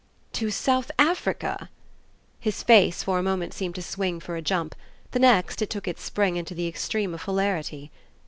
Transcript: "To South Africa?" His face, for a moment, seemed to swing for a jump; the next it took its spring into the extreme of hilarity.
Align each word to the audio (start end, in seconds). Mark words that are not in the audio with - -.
"To 0.33 0.49
South 0.49 0.89
Africa?" 0.97 1.69
His 2.39 2.63
face, 2.63 3.03
for 3.03 3.19
a 3.19 3.21
moment, 3.21 3.53
seemed 3.53 3.75
to 3.75 3.83
swing 3.83 4.19
for 4.19 4.35
a 4.35 4.41
jump; 4.41 4.73
the 5.11 5.19
next 5.19 5.61
it 5.61 5.69
took 5.69 5.87
its 5.87 6.01
spring 6.01 6.37
into 6.37 6.55
the 6.55 6.67
extreme 6.67 7.13
of 7.13 7.21
hilarity. 7.25 7.91